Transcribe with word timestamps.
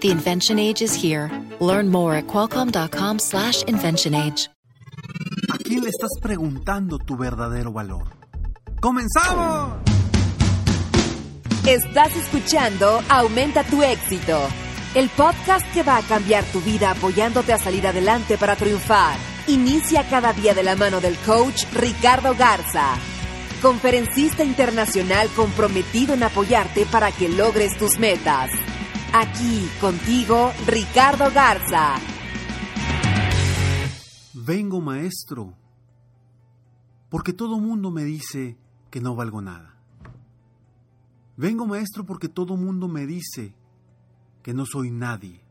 The 0.00 0.10
invention 0.10 0.58
age 0.58 0.80
is 0.80 0.94
here. 0.94 1.30
Learn 1.60 1.90
more 1.90 2.14
at 2.14 2.26
qualcomm.com/slash 2.26 3.64
invention 3.64 4.14
age. 4.14 4.48
¿A 5.52 5.58
quién 5.58 5.82
le 5.82 5.90
estás 5.90 6.10
preguntando 6.22 6.98
tu 6.98 7.16
verdadero 7.16 7.72
valor? 7.72 8.08
¡Comenzamos! 8.80 9.74
Estás 11.66 12.16
escuchando 12.16 13.02
Aumenta 13.10 13.62
tu 13.64 13.82
éxito, 13.82 14.40
el 14.94 15.10
podcast 15.10 15.66
que 15.74 15.82
va 15.82 15.98
a 15.98 16.02
cambiar 16.02 16.44
tu 16.44 16.60
vida 16.62 16.92
apoyándote 16.92 17.52
a 17.52 17.58
salir 17.58 17.86
adelante 17.86 18.38
para 18.38 18.56
triunfar. 18.56 19.18
Inicia 19.48 20.08
cada 20.08 20.32
día 20.32 20.54
de 20.54 20.62
la 20.62 20.76
mano 20.76 21.00
del 21.00 21.16
coach 21.26 21.64
Ricardo 21.74 22.34
Garza, 22.34 22.94
conferencista 23.60 24.44
internacional 24.44 25.28
comprometido 25.36 26.14
en 26.14 26.22
apoyarte 26.22 26.86
para 26.86 27.12
que 27.12 27.28
logres 27.28 27.76
tus 27.76 27.98
metas. 27.98 28.50
Aquí 29.12 29.68
contigo, 29.80 30.52
Ricardo 30.68 31.32
Garza. 31.34 31.96
Vengo 34.32 34.80
maestro, 34.80 35.52
porque 37.08 37.32
todo 37.32 37.58
mundo 37.58 37.90
me 37.90 38.04
dice 38.04 38.56
que 38.88 39.00
no 39.00 39.16
valgo 39.16 39.42
nada. 39.42 39.74
Vengo 41.36 41.66
maestro 41.66 42.06
porque 42.06 42.28
todo 42.28 42.56
mundo 42.56 42.86
me 42.86 43.04
dice 43.04 43.52
que 44.44 44.54
no 44.54 44.64
soy 44.64 44.92
nadie. 44.92 45.42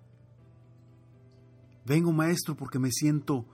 Vengo 1.86 2.14
maestro 2.14 2.56
porque 2.56 2.80
me 2.80 2.92
siento 2.92 3.46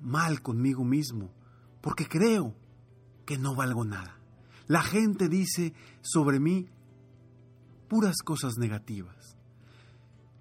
mal 0.00 0.42
conmigo 0.42 0.84
mismo, 0.84 1.32
porque 1.80 2.06
creo 2.06 2.54
que 3.26 3.36
no 3.36 3.56
valgo 3.56 3.84
nada. 3.84 4.16
La 4.68 4.82
gente 4.82 5.28
dice 5.28 5.74
sobre 6.02 6.38
mí 6.38 6.68
puras 7.94 8.22
cosas 8.24 8.58
negativas. 8.58 9.38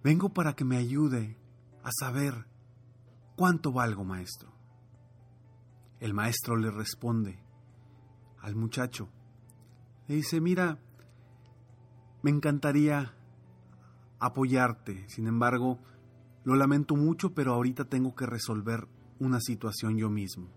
Vengo 0.03 0.29
para 0.29 0.55
que 0.55 0.65
me 0.65 0.75
ayude 0.75 1.37
a 1.83 1.91
saber 1.91 2.47
cuánto 3.35 3.71
valgo, 3.71 4.03
maestro. 4.03 4.51
El 5.99 6.15
maestro 6.15 6.55
le 6.55 6.71
responde 6.71 7.37
al 8.41 8.55
muchacho. 8.55 9.07
Le 10.07 10.15
dice, 10.15 10.41
mira, 10.41 10.79
me 12.23 12.31
encantaría 12.31 13.13
apoyarte, 14.17 15.07
sin 15.07 15.27
embargo, 15.27 15.77
lo 16.45 16.55
lamento 16.55 16.95
mucho, 16.95 17.35
pero 17.35 17.53
ahorita 17.53 17.85
tengo 17.85 18.15
que 18.15 18.25
resolver 18.25 18.87
una 19.19 19.39
situación 19.39 19.95
yo 19.95 20.09
mismo. 20.09 20.49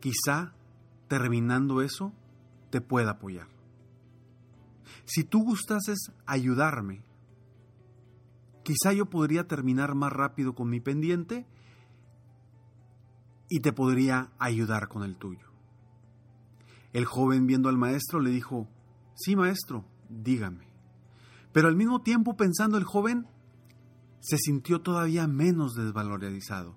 Quizá, 0.00 0.54
terminando 1.06 1.82
eso, 1.82 2.14
te 2.70 2.80
pueda 2.80 3.10
apoyar. 3.10 3.51
Si 5.04 5.24
tú 5.24 5.44
gustases 5.44 6.12
ayudarme, 6.26 7.04
quizá 8.62 8.92
yo 8.92 9.06
podría 9.06 9.46
terminar 9.46 9.94
más 9.94 10.12
rápido 10.12 10.54
con 10.54 10.68
mi 10.68 10.80
pendiente 10.80 11.46
y 13.48 13.60
te 13.60 13.72
podría 13.72 14.32
ayudar 14.38 14.88
con 14.88 15.02
el 15.02 15.16
tuyo. 15.16 15.50
El 16.92 17.04
joven 17.04 17.46
viendo 17.46 17.68
al 17.68 17.78
maestro 17.78 18.20
le 18.20 18.30
dijo, 18.30 18.68
sí 19.14 19.36
maestro, 19.36 19.84
dígame. 20.08 20.68
Pero 21.52 21.68
al 21.68 21.76
mismo 21.76 22.02
tiempo 22.02 22.36
pensando 22.36 22.78
el 22.78 22.84
joven, 22.84 23.26
se 24.20 24.38
sintió 24.38 24.80
todavía 24.80 25.26
menos 25.26 25.74
desvalorizado, 25.74 26.76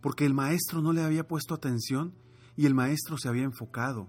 porque 0.00 0.26
el 0.26 0.34
maestro 0.34 0.82
no 0.82 0.92
le 0.92 1.02
había 1.02 1.28
puesto 1.28 1.54
atención 1.54 2.14
y 2.56 2.66
el 2.66 2.74
maestro 2.74 3.16
se 3.16 3.28
había 3.28 3.44
enfocado 3.44 4.08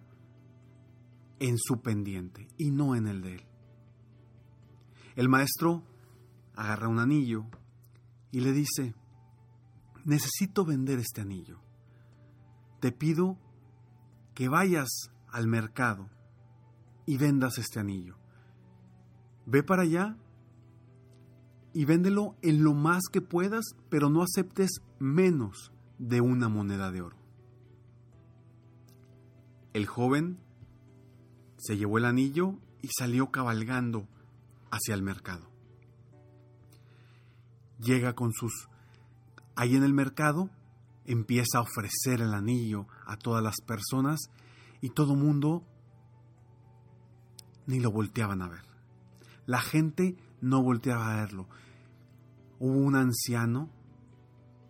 en 1.41 1.57
su 1.57 1.81
pendiente 1.81 2.47
y 2.55 2.69
no 2.69 2.95
en 2.95 3.07
el 3.07 3.21
de 3.23 3.33
él. 3.33 3.43
El 5.15 5.27
maestro 5.27 5.83
agarra 6.55 6.87
un 6.87 6.99
anillo 6.99 7.47
y 8.31 8.41
le 8.41 8.51
dice, 8.53 8.93
necesito 10.05 10.63
vender 10.63 10.99
este 10.99 11.21
anillo. 11.21 11.59
Te 12.79 12.91
pido 12.91 13.39
que 14.35 14.49
vayas 14.49 15.11
al 15.31 15.47
mercado 15.47 16.09
y 17.07 17.17
vendas 17.17 17.57
este 17.57 17.79
anillo. 17.79 18.17
Ve 19.47 19.63
para 19.63 19.81
allá 19.81 20.17
y 21.73 21.85
véndelo 21.85 22.35
en 22.43 22.63
lo 22.63 22.75
más 22.75 23.01
que 23.11 23.21
puedas, 23.21 23.65
pero 23.89 24.11
no 24.11 24.21
aceptes 24.21 24.69
menos 24.99 25.73
de 25.97 26.21
una 26.21 26.49
moneda 26.49 26.91
de 26.91 27.01
oro. 27.01 27.17
El 29.73 29.87
joven 29.87 30.37
se 31.61 31.77
llevó 31.77 31.99
el 31.99 32.05
anillo 32.05 32.55
y 32.81 32.89
salió 32.97 33.29
cabalgando 33.29 34.07
hacia 34.71 34.95
el 34.95 35.03
mercado. 35.03 35.47
Llega 37.77 38.13
con 38.13 38.33
sus... 38.33 38.67
Ahí 39.55 39.75
en 39.75 39.83
el 39.83 39.93
mercado 39.93 40.49
empieza 41.05 41.59
a 41.59 41.61
ofrecer 41.61 42.21
el 42.21 42.33
anillo 42.33 42.87
a 43.05 43.15
todas 43.15 43.43
las 43.43 43.61
personas 43.61 44.19
y 44.81 44.89
todo 44.89 45.15
mundo 45.15 45.63
ni 47.67 47.79
lo 47.79 47.91
volteaban 47.91 48.41
a 48.41 48.49
ver. 48.49 48.65
La 49.45 49.61
gente 49.61 50.17
no 50.41 50.63
volteaba 50.63 51.11
a 51.11 51.15
verlo. 51.17 51.47
Hubo 52.57 52.77
un 52.77 52.95
anciano 52.95 53.69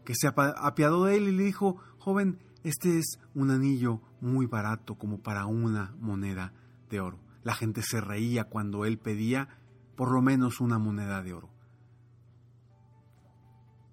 que 0.03 0.13
se 0.13 0.27
apiadó 0.27 1.05
de 1.05 1.15
él 1.15 1.29
y 1.29 1.31
le 1.31 1.43
dijo, 1.43 1.77
joven, 1.99 2.39
este 2.65 2.99
es 2.99 3.17
un 3.33 3.49
anillo 3.49 4.01
muy 4.19 4.45
barato 4.45 4.95
como 4.95 5.21
para 5.21 5.45
una 5.45 5.95
moneda 6.01 6.53
oro. 6.99 7.19
La 7.43 7.53
gente 7.53 7.81
se 7.81 8.01
reía 8.01 8.45
cuando 8.45 8.85
él 8.85 8.99
pedía 8.99 9.47
por 9.95 10.11
lo 10.11 10.21
menos 10.21 10.59
una 10.59 10.77
moneda 10.77 11.21
de 11.21 11.33
oro. 11.33 11.49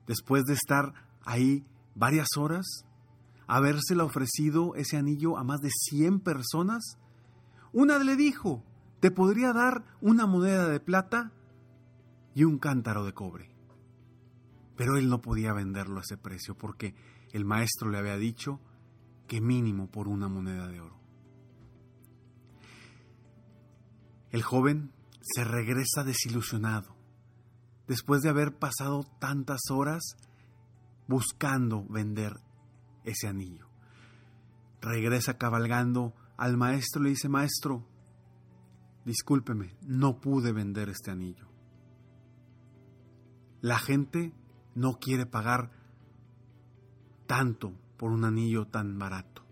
Después 0.07 0.45
de 0.45 0.55
estar 0.55 0.95
ahí 1.25 1.67
varias 1.95 2.29
horas, 2.37 2.67
habérsela 3.47 4.05
ofrecido 4.05 4.75
ese 4.75 4.97
anillo 4.97 5.37
a 5.37 5.45
más 5.45 5.61
de 5.61 5.71
100 5.71 6.21
personas, 6.21 6.99
una 7.73 7.99
le 7.99 8.17
dijo, 8.17 8.65
te 9.01 9.11
podría 9.11 9.53
dar 9.53 9.85
una 10.01 10.27
moneda 10.27 10.69
de 10.69 10.81
plata 10.81 11.33
y 12.35 12.45
un 12.45 12.59
cántaro 12.59 13.05
de 13.05 13.13
cobre. 13.13 13.51
Pero 14.77 14.97
él 14.97 15.09
no 15.09 15.21
podía 15.21 15.53
venderlo 15.53 15.99
a 15.99 16.03
ese 16.03 16.17
precio 16.17 16.57
porque 16.57 16.95
el 17.33 17.45
maestro 17.45 17.91
le 17.91 17.99
había 17.99 18.17
dicho 18.17 18.61
que 19.27 19.41
mínimo 19.41 19.91
por 19.91 20.09
una 20.09 20.29
moneda 20.29 20.69
de 20.69 20.81
oro. 20.81 20.98
El 24.31 24.43
joven 24.43 24.93
se 25.21 25.45
regresa 25.45 26.05
desilusionado, 26.05 26.95
después 27.87 28.23
de 28.23 28.29
haber 28.29 28.57
pasado 28.57 29.05
tantas 29.19 29.61
horas 29.71 30.17
buscando 31.07 31.85
vender 31.89 32.35
ese 33.05 33.27
anillo. 33.27 33.67
Regresa 34.81 35.39
cabalgando 35.39 36.15
al 36.37 36.57
maestro 36.57 37.01
y 37.01 37.05
le 37.05 37.11
dice, 37.11 37.29
maestro, 37.29 37.85
discúlpeme, 39.05 39.75
no 39.83 40.21
pude 40.21 40.53
vender 40.53 40.89
este 40.91 41.11
anillo. 41.11 41.49
La 43.61 43.79
gente 43.79 44.33
no 44.75 44.99
quiere 45.01 45.27
pagar 45.27 45.73
tanto 47.27 47.73
por 47.97 48.13
un 48.13 48.25
anillo 48.25 48.67
tan 48.67 48.99
barato. 48.99 49.43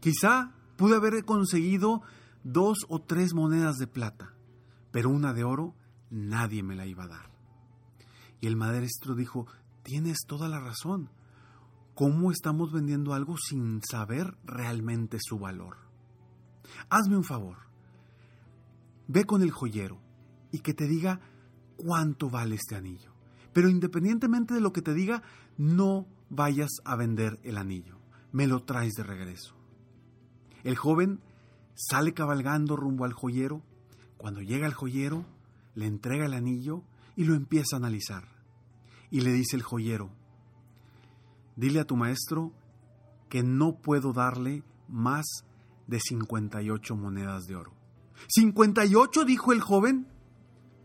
Quizá 0.00 0.52
pude 0.76 0.96
haber 0.96 1.24
conseguido 1.24 2.02
dos 2.44 2.78
o 2.88 3.00
tres 3.00 3.34
monedas 3.34 3.76
de 3.78 3.86
plata, 3.86 4.34
pero 4.92 5.10
una 5.10 5.32
de 5.32 5.42
oro 5.42 5.74
nadie 6.10 6.62
me 6.62 6.76
la 6.76 6.86
iba 6.86 7.04
a 7.04 7.08
dar. 7.08 7.30
Y 8.40 8.46
el 8.46 8.56
maestro 8.56 9.14
dijo, 9.14 9.46
tienes 9.82 10.18
toda 10.26 10.48
la 10.48 10.60
razón. 10.60 11.10
¿Cómo 11.94 12.30
estamos 12.30 12.72
vendiendo 12.72 13.14
algo 13.14 13.36
sin 13.38 13.80
saber 13.82 14.36
realmente 14.44 15.18
su 15.20 15.38
valor? 15.38 15.76
Hazme 16.90 17.16
un 17.16 17.24
favor. 17.24 17.56
Ve 19.08 19.24
con 19.24 19.42
el 19.42 19.50
joyero 19.50 20.00
y 20.52 20.58
que 20.58 20.74
te 20.74 20.86
diga 20.86 21.20
cuánto 21.76 22.28
vale 22.28 22.56
este 22.56 22.76
anillo. 22.76 23.14
Pero 23.52 23.68
independientemente 23.68 24.54
de 24.54 24.60
lo 24.60 24.72
que 24.72 24.82
te 24.82 24.92
diga, 24.92 25.22
no 25.56 26.06
vayas 26.28 26.70
a 26.84 26.96
vender 26.96 27.38
el 27.44 27.56
anillo. 27.56 27.98
Me 28.32 28.46
lo 28.46 28.64
traes 28.64 28.94
de 28.94 29.04
regreso. 29.04 29.54
El 30.64 30.76
joven 30.76 31.20
sale 31.74 32.14
cabalgando 32.14 32.76
rumbo 32.76 33.04
al 33.04 33.12
joyero. 33.12 33.62
Cuando 34.16 34.40
llega 34.40 34.66
al 34.66 34.74
joyero, 34.74 35.24
le 35.74 35.86
entrega 35.86 36.26
el 36.26 36.34
anillo 36.34 36.82
y 37.16 37.24
lo 37.24 37.34
empieza 37.34 37.76
a 37.76 37.78
analizar. 37.78 38.28
Y 39.10 39.20
le 39.20 39.32
dice 39.32 39.56
el 39.56 39.62
joyero, 39.62 40.10
dile 41.56 41.80
a 41.80 41.84
tu 41.84 41.96
maestro 41.96 42.52
que 43.28 43.42
no 43.42 43.80
puedo 43.80 44.12
darle 44.12 44.62
más 44.88 45.24
de 45.86 46.00
58 46.00 46.96
monedas 46.96 47.44
de 47.44 47.56
oro. 47.56 47.72
¿58? 48.36 49.24
dijo 49.24 49.52
el 49.52 49.60
joven. 49.60 50.06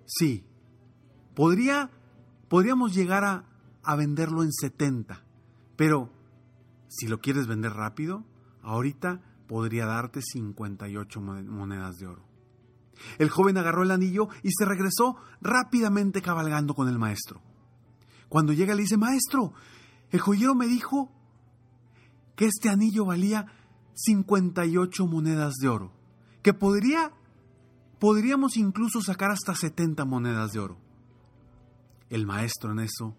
Sí, 0.06 0.44
podría, 1.36 1.92
podríamos 2.48 2.94
llegar 2.94 3.24
a, 3.24 3.46
a 3.84 3.96
venderlo 3.96 4.44
en 4.44 4.52
70, 4.52 5.24
pero 5.76 6.12
si 6.88 7.08
lo 7.08 7.20
quieres 7.20 7.48
vender 7.48 7.74
rápido, 7.74 8.26
ahorita 8.64 9.22
podría 9.50 9.88
darte 9.88 10.22
58 10.22 11.20
monedas 11.20 11.98
de 11.98 12.06
oro. 12.06 12.24
El 13.18 13.30
joven 13.30 13.58
agarró 13.58 13.82
el 13.82 13.90
anillo 13.90 14.30
y 14.44 14.52
se 14.52 14.64
regresó 14.64 15.18
rápidamente 15.42 16.22
cabalgando 16.22 16.76
con 16.76 16.88
el 16.88 17.00
maestro. 17.00 17.42
Cuando 18.30 18.54
llega 18.54 18.76
le 18.76 18.84
dice, 18.84 18.96
maestro, 18.96 19.54
el 20.12 20.20
joyero 20.20 20.54
me 20.54 20.68
dijo 20.68 21.12
que 22.36 22.46
este 22.46 22.70
anillo 22.70 23.06
valía 23.06 23.48
58 23.96 25.08
monedas 25.08 25.56
de 25.56 25.68
oro, 25.68 25.94
que 26.44 26.54
podría, 26.54 27.12
podríamos 28.00 28.56
incluso 28.56 29.02
sacar 29.02 29.32
hasta 29.32 29.56
70 29.56 30.06
monedas 30.06 30.52
de 30.52 30.60
oro. 30.60 30.78
El 32.12 32.28
maestro 32.28 32.72
en 32.72 32.82
eso 32.82 33.18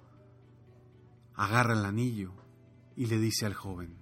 agarra 1.35 1.75
el 1.75 1.85
anillo 1.85 2.35
y 2.95 3.07
le 3.07 3.19
dice 3.19 3.47
al 3.47 3.55
joven, 3.55 4.00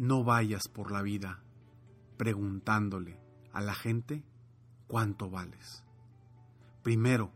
no 0.00 0.24
vayas 0.24 0.66
por 0.66 0.92
la 0.92 1.02
vida 1.02 1.42
preguntándole 2.16 3.20
a 3.52 3.60
la 3.60 3.74
gente 3.74 4.24
cuánto 4.86 5.28
vales. 5.28 5.84
Primero, 6.82 7.32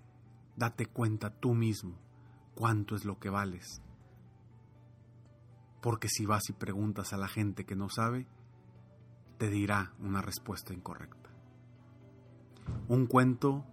date 0.56 0.86
cuenta 0.86 1.28
tú 1.28 1.52
mismo 1.52 1.98
cuánto 2.54 2.96
es 2.96 3.04
lo 3.04 3.18
que 3.18 3.28
vales. 3.28 3.82
Porque 5.82 6.08
si 6.08 6.24
vas 6.24 6.48
y 6.48 6.54
preguntas 6.54 7.12
a 7.12 7.18
la 7.18 7.28
gente 7.28 7.66
que 7.66 7.76
no 7.76 7.90
sabe, 7.90 8.26
te 9.36 9.50
dirá 9.50 9.92
una 9.98 10.22
respuesta 10.22 10.72
incorrecta. 10.72 11.28
Un 12.88 13.04
cuento 13.04 13.66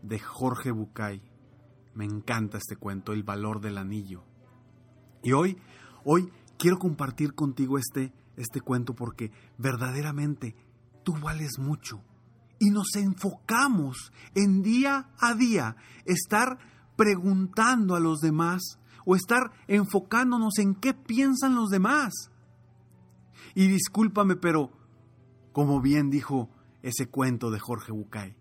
de 0.00 0.18
Jorge 0.18 0.70
Bucay. 0.70 1.20
Me 1.92 2.06
encanta 2.06 2.56
este 2.56 2.76
cuento, 2.76 3.12
El 3.12 3.24
valor 3.24 3.60
del 3.60 3.76
anillo. 3.76 4.24
Y 5.22 5.32
hoy, 5.32 5.58
hoy 6.06 6.32
quiero 6.56 6.78
compartir 6.78 7.34
contigo 7.34 7.76
este, 7.76 8.14
este 8.36 8.60
cuento 8.60 8.94
porque 8.94 9.30
verdaderamente 9.58 10.54
tú 11.04 11.14
vales 11.14 11.58
mucho. 11.58 12.02
Y 12.58 12.70
nos 12.70 12.94
enfocamos 12.94 14.12
en 14.34 14.62
día 14.62 15.10
a 15.18 15.34
día 15.34 15.76
estar 16.04 16.58
preguntando 16.96 17.96
a 17.96 18.00
los 18.00 18.20
demás 18.20 18.78
o 19.04 19.16
estar 19.16 19.50
enfocándonos 19.66 20.58
en 20.58 20.74
qué 20.74 20.94
piensan 20.94 21.54
los 21.54 21.70
demás. 21.70 22.12
Y 23.54 23.66
discúlpame, 23.66 24.36
pero 24.36 24.70
como 25.52 25.80
bien 25.80 26.10
dijo 26.10 26.48
ese 26.82 27.08
cuento 27.08 27.50
de 27.50 27.58
Jorge 27.58 27.92
Bucay, 27.92 28.36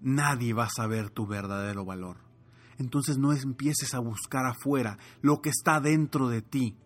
nadie 0.00 0.52
va 0.52 0.64
a 0.64 0.70
saber 0.74 1.10
tu 1.10 1.26
verdadero 1.26 1.84
valor. 1.84 2.18
Entonces 2.78 3.18
no 3.18 3.32
empieces 3.32 3.94
a 3.94 4.00
buscar 4.00 4.46
afuera 4.46 4.98
lo 5.22 5.40
que 5.40 5.50
está 5.50 5.80
dentro 5.80 6.28
de 6.28 6.42
ti. 6.42 6.76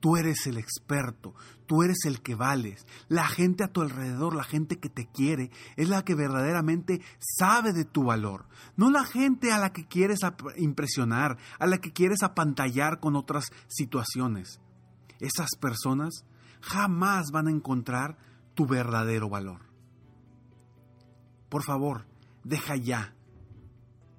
Tú 0.00 0.16
eres 0.16 0.46
el 0.46 0.56
experto, 0.56 1.34
tú 1.66 1.82
eres 1.82 1.98
el 2.06 2.22
que 2.22 2.34
vales. 2.34 2.86
La 3.08 3.26
gente 3.26 3.62
a 3.62 3.68
tu 3.68 3.82
alrededor, 3.82 4.34
la 4.34 4.44
gente 4.44 4.78
que 4.78 4.88
te 4.88 5.06
quiere, 5.06 5.50
es 5.76 5.88
la 5.88 6.04
que 6.04 6.14
verdaderamente 6.14 7.02
sabe 7.18 7.72
de 7.72 7.84
tu 7.84 8.04
valor. 8.04 8.46
No 8.76 8.90
la 8.90 9.04
gente 9.04 9.52
a 9.52 9.58
la 9.58 9.72
que 9.72 9.86
quieres 9.86 10.20
impresionar, 10.56 11.36
a 11.58 11.66
la 11.66 11.78
que 11.78 11.92
quieres 11.92 12.22
apantallar 12.22 12.98
con 12.98 13.14
otras 13.14 13.52
situaciones. 13.68 14.60
Esas 15.20 15.50
personas 15.60 16.24
jamás 16.62 17.26
van 17.30 17.48
a 17.48 17.50
encontrar 17.50 18.16
tu 18.54 18.66
verdadero 18.66 19.28
valor. 19.28 19.60
Por 21.50 21.62
favor, 21.62 22.06
deja 22.42 22.76
ya 22.76 23.14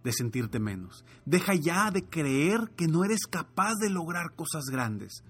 de 0.03 0.13
sentirte 0.13 0.59
menos. 0.59 1.05
Deja 1.25 1.53
ya 1.55 1.91
de 1.91 2.05
creer 2.05 2.71
que 2.75 2.87
no 2.87 3.03
eres 3.03 3.27
capaz 3.29 3.75
de 3.75 3.89
lograr 3.89 4.35
cosas 4.35 4.65
grandes. 4.65 5.23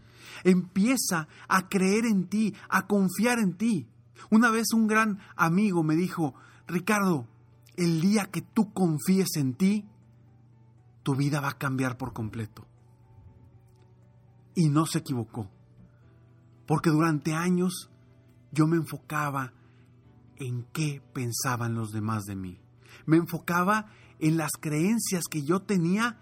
Empieza 0.43 1.27
a 1.47 1.67
creer 1.67 2.05
en 2.05 2.27
ti, 2.27 2.55
a 2.69 2.87
confiar 2.87 3.39
en 3.39 3.53
ti. 3.53 3.87
Una 4.29 4.49
vez 4.49 4.73
un 4.73 4.87
gran 4.87 5.19
amigo 5.35 5.83
me 5.83 5.95
dijo, 5.95 6.35
Ricardo, 6.67 7.27
el 7.75 8.01
día 8.01 8.25
que 8.25 8.41
tú 8.41 8.71
confíes 8.73 9.35
en 9.35 9.53
ti, 9.55 9.85
tu 11.03 11.15
vida 11.15 11.41
va 11.41 11.49
a 11.49 11.57
cambiar 11.57 11.97
por 11.97 12.13
completo. 12.13 12.67
Y 14.53 14.69
no 14.69 14.85
se 14.85 14.99
equivocó, 14.99 15.49
porque 16.67 16.89
durante 16.89 17.33
años 17.33 17.89
yo 18.51 18.67
me 18.67 18.77
enfocaba 18.77 19.53
en 20.35 20.63
qué 20.73 21.01
pensaban 21.13 21.75
los 21.75 21.91
demás 21.91 22.23
de 22.25 22.35
mí. 22.35 22.59
Me 23.05 23.17
enfocaba 23.17 23.87
en 24.21 24.37
las 24.37 24.51
creencias 24.51 25.25
que 25.29 25.41
yo 25.43 25.63
tenía 25.63 26.17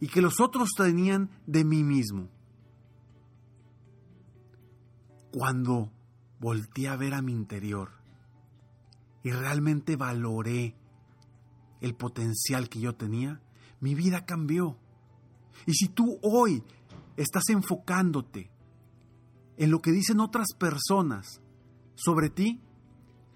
y 0.00 0.08
que 0.08 0.22
los 0.22 0.40
otros 0.40 0.70
tenían 0.76 1.30
de 1.46 1.64
mí 1.64 1.84
mismo. 1.84 2.28
Cuando 5.30 5.92
volteé 6.40 6.88
a 6.88 6.96
ver 6.96 7.14
a 7.14 7.22
mi 7.22 7.32
interior 7.32 7.90
y 9.22 9.30
realmente 9.30 9.96
valoré 9.96 10.74
el 11.80 11.94
potencial 11.94 12.68
que 12.70 12.80
yo 12.80 12.94
tenía, 12.94 13.42
mi 13.80 13.94
vida 13.94 14.24
cambió. 14.24 14.78
Y 15.66 15.74
si 15.74 15.88
tú 15.88 16.18
hoy 16.22 16.62
estás 17.16 17.50
enfocándote 17.50 18.50
en 19.58 19.70
lo 19.70 19.80
que 19.80 19.92
dicen 19.92 20.20
otras 20.20 20.54
personas 20.58 21.42
sobre 21.94 22.30
ti, 22.30 22.62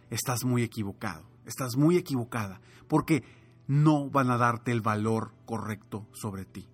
estás 0.09 0.45
muy 0.45 0.63
equivocado, 0.63 1.29
estás 1.45 1.77
muy 1.77 1.97
equivocada, 1.99 2.61
porque 2.89 3.23
no 3.67 4.11
van 4.11 4.31
a 4.31 4.37
darte 4.37 4.73
el 4.73 4.81
valor 4.81 5.33
correcto 5.47 6.07
sobre 6.13 6.45
ti. 6.45 6.69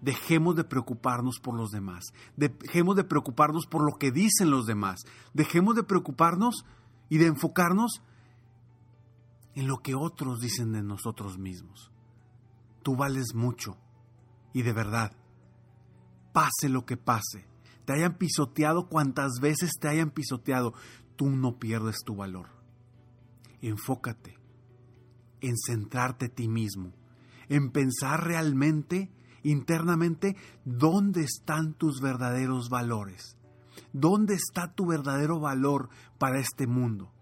Dejemos 0.00 0.56
de 0.56 0.64
preocuparnos 0.64 1.38
por 1.38 1.54
los 1.54 1.70
demás. 1.70 2.12
Dejemos 2.36 2.96
de 2.96 3.04
preocuparnos 3.04 3.66
por 3.66 3.84
lo 3.84 3.98
que 3.98 4.10
dicen 4.10 4.50
los 4.50 4.66
demás. 4.66 5.00
Dejemos 5.32 5.76
de 5.76 5.84
preocuparnos 5.84 6.64
y 7.08 7.18
de 7.18 7.26
enfocarnos 7.26 8.02
en 9.54 9.68
lo 9.68 9.78
que 9.78 9.94
otros 9.94 10.40
dicen 10.40 10.72
de 10.72 10.82
nosotros 10.82 11.38
mismos. 11.38 11.92
Tú 12.82 12.96
vales 12.96 13.34
mucho 13.34 13.76
y 14.52 14.62
de 14.62 14.72
verdad, 14.72 15.12
pase 16.32 16.68
lo 16.68 16.84
que 16.84 16.96
pase, 16.96 17.46
te 17.84 17.92
hayan 17.92 18.16
pisoteado 18.16 18.88
cuantas 18.88 19.34
veces 19.40 19.70
te 19.78 19.88
hayan 19.88 20.10
pisoteado, 20.10 20.74
tú 21.16 21.30
no 21.30 21.58
pierdes 21.58 21.98
tu 22.04 22.16
valor. 22.16 22.48
Enfócate 23.60 24.41
en 25.42 25.56
centrarte 25.58 26.26
en 26.26 26.34
ti 26.34 26.48
mismo, 26.48 26.92
en 27.48 27.70
pensar 27.70 28.24
realmente 28.24 29.10
internamente 29.42 30.36
dónde 30.64 31.22
están 31.22 31.74
tus 31.74 32.00
verdaderos 32.00 32.70
valores. 32.70 33.36
¿Dónde 33.92 34.34
está 34.34 34.72
tu 34.72 34.86
verdadero 34.86 35.40
valor 35.40 35.90
para 36.18 36.38
este 36.38 36.66
mundo? 36.66 37.12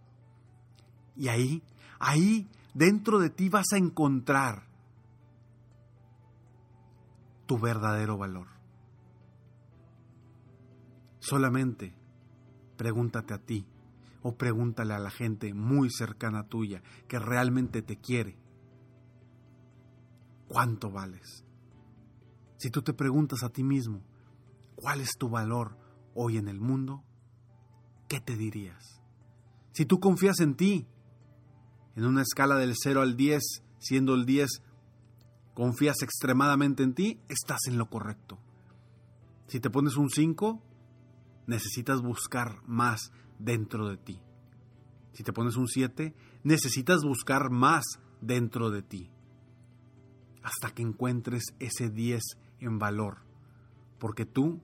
Y 1.17 1.29
ahí, 1.29 1.63
ahí 1.99 2.49
dentro 2.75 3.19
de 3.19 3.31
ti 3.31 3.49
vas 3.49 3.73
a 3.73 3.79
encontrar 3.79 4.69
tu 7.47 7.59
verdadero 7.59 8.17
valor. 8.17 8.47
Solamente 11.19 11.95
pregúntate 12.77 13.35
a 13.35 13.39
ti 13.39 13.67
o 14.23 14.37
pregúntale 14.37 14.95
a 14.95 14.99
la 14.99 15.11
gente 15.11 15.55
muy 15.55 15.91
cercana 15.91 16.47
tuya 16.49 16.83
que 17.09 17.19
realmente 17.19 17.83
te 17.83 17.97
quiere. 17.97 18.39
¿Cuánto 20.49 20.91
vales? 20.91 21.45
Si 22.59 22.71
tú 22.71 22.83
te 22.83 22.93
preguntas 22.93 23.43
a 23.43 23.51
ti 23.51 23.63
mismo, 23.63 24.03
¿cuál 24.75 25.01
es 25.01 25.17
tu 25.17 25.29
valor 25.29 25.79
hoy 26.15 26.37
en 26.37 26.49
el 26.49 26.61
mundo? 26.61 27.05
¿Qué 28.09 28.21
te 28.21 28.37
dirías? 28.37 29.01
Si 29.73 29.87
tú 29.87 30.01
confías 30.01 30.41
en 30.41 30.57
ti, 30.57 30.87
en 31.97 32.05
una 32.05 32.23
escala 32.23 32.57
del 32.57 32.75
0 32.77 33.01
al 33.01 33.17
10, 33.17 33.43
siendo 33.79 34.15
el 34.15 34.27
10, 34.27 34.63
confías 35.55 36.03
extremadamente 36.03 36.83
en 36.83 36.95
ti, 36.95 37.21
estás 37.29 37.61
en 37.67 37.79
lo 37.79 37.89
correcto. 37.89 38.39
Si 39.47 39.61
te 39.61 39.71
pones 39.71 39.97
un 39.97 40.11
5, 40.11 40.63
necesitas 41.47 42.03
buscar 42.03 42.63
más 42.67 43.13
dentro 43.41 43.89
de 43.89 43.97
ti. 43.97 44.21
Si 45.13 45.25
te 45.25 45.33
pones 45.33 45.57
un 45.57 45.67
7, 45.67 46.15
necesitas 46.45 47.01
buscar 47.03 47.51
más 47.51 47.85
dentro 48.21 48.71
de 48.71 48.83
ti. 48.83 49.11
Hasta 50.43 50.71
que 50.71 50.83
encuentres 50.83 51.45
ese 51.59 51.91
10 51.91 52.23
en 52.61 52.79
valor, 52.79 53.19
porque 53.99 54.25
tú, 54.25 54.63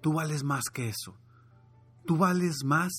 tú 0.00 0.14
vales 0.14 0.44
más 0.44 0.64
que 0.72 0.88
eso. 0.88 1.16
Tú 2.04 2.16
vales 2.16 2.64
más 2.64 2.92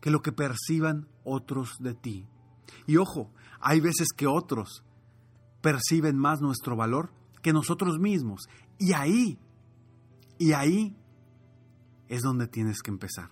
que 0.00 0.10
lo 0.10 0.22
que 0.22 0.32
perciban 0.32 1.08
otros 1.24 1.76
de 1.80 1.94
ti. 1.94 2.28
Y 2.86 2.96
ojo, 2.96 3.32
hay 3.60 3.80
veces 3.80 4.08
que 4.16 4.26
otros 4.26 4.84
perciben 5.60 6.16
más 6.16 6.40
nuestro 6.40 6.76
valor 6.76 7.12
que 7.42 7.52
nosotros 7.52 7.98
mismos. 7.98 8.48
Y 8.78 8.92
ahí, 8.92 9.38
y 10.38 10.52
ahí 10.52 10.96
es 12.08 12.22
donde 12.22 12.46
tienes 12.46 12.82
que 12.82 12.90
empezar. 12.90 13.30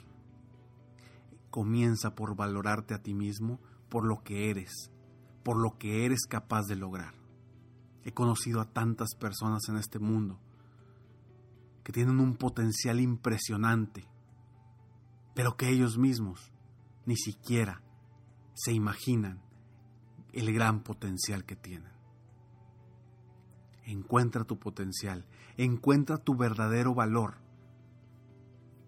Comienza 1.53 2.15
por 2.15 2.35
valorarte 2.35 2.95
a 2.95 3.03
ti 3.03 3.13
mismo, 3.13 3.61
por 3.91 4.07
lo 4.07 4.23
que 4.25 4.49
eres, 4.49 4.91
por 5.43 5.59
lo 5.59 5.77
que 5.77 6.07
eres 6.07 6.25
capaz 6.27 6.63
de 6.63 6.77
lograr. 6.77 7.13
He 8.05 8.13
conocido 8.13 8.63
a 8.63 8.73
tantas 8.73 9.15
personas 9.15 9.69
en 9.69 9.77
este 9.77 9.99
mundo 9.99 10.41
que 11.85 11.93
tienen 11.93 12.21
un 12.21 12.37
potencial 12.37 13.01
impresionante, 13.01 14.09
pero 15.35 15.59
que 15.59 15.69
ellos 15.69 15.99
mismos 15.99 16.51
ni 17.05 17.17
siquiera 17.17 17.83
se 18.55 18.73
imaginan 18.73 19.43
el 20.33 20.55
gran 20.55 20.83
potencial 20.83 21.45
que 21.45 21.55
tienen. 21.55 21.93
Encuentra 23.85 24.45
tu 24.45 24.59
potencial, 24.59 25.27
encuentra 25.59 26.17
tu 26.17 26.35
verdadero 26.35 26.95
valor, 26.95 27.35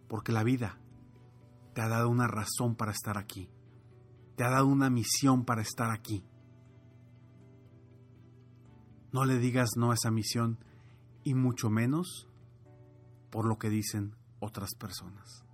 porque 0.09 0.33
la 0.33 0.45
vida 0.45 0.79
te 1.75 1.83
ha 1.83 1.89
dado 1.89 2.09
una 2.09 2.29
razón 2.29 2.77
para 2.77 2.93
estar 2.93 3.19
aquí, 3.19 3.51
te 4.37 4.45
ha 4.45 4.51
dado 4.51 4.67
una 4.67 4.91
misión 4.91 5.45
para 5.45 5.61
estar 5.61 5.91
aquí. 5.91 6.25
No 9.13 9.25
le 9.25 9.39
digas 9.39 9.71
no 9.77 9.91
a 9.91 9.95
esa 9.95 10.11
misión 10.11 10.59
y 11.23 11.35
mucho 11.35 11.71
menos 11.71 12.29
por 13.31 13.47
lo 13.47 13.59
que 13.59 13.71
dicen 13.71 14.17
otras 14.41 14.75
personas. 14.75 15.45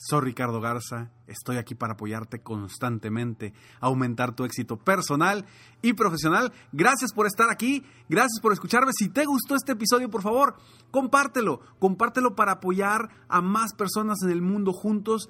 Soy 0.00 0.20
Ricardo 0.20 0.60
Garza, 0.60 1.10
estoy 1.26 1.56
aquí 1.56 1.74
para 1.74 1.94
apoyarte 1.94 2.40
constantemente, 2.40 3.52
aumentar 3.80 4.32
tu 4.32 4.44
éxito 4.44 4.76
personal 4.76 5.44
y 5.82 5.94
profesional. 5.94 6.52
Gracias 6.70 7.12
por 7.12 7.26
estar 7.26 7.50
aquí, 7.50 7.84
gracias 8.08 8.40
por 8.40 8.52
escucharme. 8.52 8.92
Si 8.96 9.08
te 9.08 9.24
gustó 9.24 9.56
este 9.56 9.72
episodio, 9.72 10.08
por 10.08 10.22
favor, 10.22 10.54
compártelo, 10.92 11.60
compártelo 11.80 12.36
para 12.36 12.52
apoyar 12.52 13.08
a 13.26 13.40
más 13.40 13.74
personas 13.74 14.18
en 14.22 14.30
el 14.30 14.40
mundo 14.40 14.72
juntos 14.72 15.28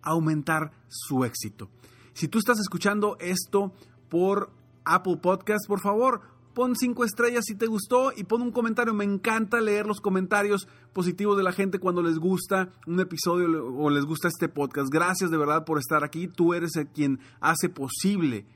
a 0.00 0.12
aumentar 0.12 0.72
su 0.88 1.26
éxito. 1.26 1.68
Si 2.14 2.26
tú 2.26 2.38
estás 2.38 2.58
escuchando 2.58 3.18
esto 3.20 3.74
por 4.08 4.50
Apple 4.86 5.18
Podcast, 5.18 5.68
por 5.68 5.80
favor, 5.80 6.22
pon 6.56 6.74
cinco 6.74 7.04
estrellas 7.04 7.44
si 7.44 7.54
te 7.54 7.66
gustó 7.66 8.12
y 8.16 8.24
pon 8.24 8.40
un 8.40 8.50
comentario. 8.50 8.94
Me 8.94 9.04
encanta 9.04 9.60
leer 9.60 9.86
los 9.86 10.00
comentarios 10.00 10.66
positivos 10.94 11.36
de 11.36 11.42
la 11.42 11.52
gente 11.52 11.78
cuando 11.78 12.02
les 12.02 12.18
gusta 12.18 12.70
un 12.86 12.98
episodio 12.98 13.46
o 13.76 13.90
les 13.90 14.06
gusta 14.06 14.28
este 14.28 14.48
podcast. 14.48 14.88
Gracias 14.88 15.30
de 15.30 15.36
verdad 15.36 15.66
por 15.66 15.78
estar 15.78 16.02
aquí. 16.02 16.28
Tú 16.28 16.54
eres 16.54 16.74
el 16.76 16.86
quien 16.86 17.20
hace 17.40 17.68
posible 17.68 18.46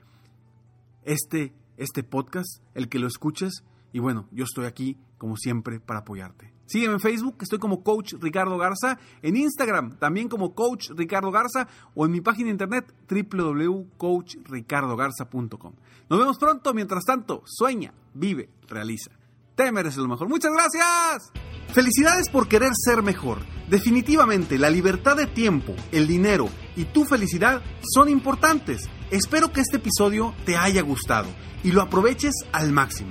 este, 1.04 1.52
este 1.76 2.02
podcast, 2.02 2.62
el 2.73 2.88
que 2.88 2.99
lo 2.99 3.07
escuches. 3.07 3.64
Y 3.92 3.99
bueno, 3.99 4.28
yo 4.33 4.45
estoy 4.45 4.64
aquí 4.64 4.97
como 5.19 5.37
siempre 5.37 5.78
para 5.78 6.00
apoyarte. 6.00 6.54
Sígueme 6.71 6.95
en 6.95 7.00
Facebook, 7.00 7.37
estoy 7.41 7.59
como 7.59 7.83
Coach 7.83 8.15
Ricardo 8.21 8.57
Garza, 8.57 8.97
en 9.23 9.37
Instagram 9.37 9.99
también 9.99 10.29
como 10.29 10.55
Coach 10.55 10.91
Ricardo 10.91 11.33
Garza 11.33 11.67
o 11.97 12.07
en 12.07 12.12
mi 12.12 12.21
página 12.21 12.47
de 12.47 12.53
internet 12.53 12.95
www.coachricardogarza.com. 13.11 15.73
Nos 16.09 16.19
vemos 16.21 16.39
pronto, 16.39 16.73
mientras 16.73 17.03
tanto, 17.05 17.43
sueña, 17.45 17.93
vive, 18.15 18.50
realiza. 18.69 19.11
Te 19.57 19.73
mereces 19.73 19.99
lo 19.99 20.07
mejor. 20.07 20.29
Muchas 20.29 20.53
gracias. 20.53 21.33
Felicidades 21.75 22.29
por 22.29 22.47
querer 22.47 22.71
ser 22.73 23.03
mejor. 23.03 23.39
Definitivamente 23.69 24.57
la 24.57 24.71
libertad 24.71 25.17
de 25.17 25.27
tiempo, 25.27 25.75
el 25.91 26.07
dinero 26.07 26.49
y 26.77 26.85
tu 26.85 27.05
felicidad 27.05 27.62
son 27.93 28.09
importantes. 28.09 28.89
Espero 29.11 29.53
que 29.53 29.61
este 29.61 29.79
episodio 29.79 30.37
te 30.47 30.57
haya 30.57 30.83
gustado 30.83 31.27
y 31.65 31.73
lo 31.73 31.83
aproveches 31.83 32.35
al 32.53 32.71
máximo. 32.71 33.11